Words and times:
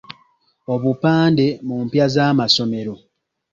Obupande 0.73 1.45
mu 1.67 1.75
mpya 1.85 2.05
z'amasomero. 2.13 2.93